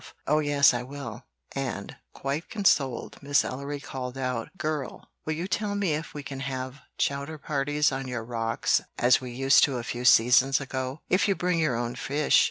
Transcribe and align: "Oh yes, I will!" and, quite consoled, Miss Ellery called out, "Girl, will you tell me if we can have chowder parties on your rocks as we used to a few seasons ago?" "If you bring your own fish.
"Oh 0.25 0.39
yes, 0.39 0.73
I 0.73 0.81
will!" 0.81 1.27
and, 1.53 1.95
quite 2.11 2.49
consoled, 2.49 3.21
Miss 3.21 3.45
Ellery 3.45 3.79
called 3.79 4.17
out, 4.17 4.49
"Girl, 4.57 5.07
will 5.25 5.33
you 5.33 5.47
tell 5.47 5.75
me 5.75 5.93
if 5.93 6.11
we 6.15 6.23
can 6.23 6.39
have 6.39 6.79
chowder 6.97 7.37
parties 7.37 7.91
on 7.91 8.07
your 8.07 8.23
rocks 8.23 8.81
as 8.97 9.21
we 9.21 9.29
used 9.29 9.63
to 9.65 9.77
a 9.77 9.83
few 9.83 10.03
seasons 10.03 10.59
ago?" 10.59 11.01
"If 11.07 11.27
you 11.27 11.35
bring 11.35 11.59
your 11.59 11.75
own 11.75 11.93
fish. 11.93 12.39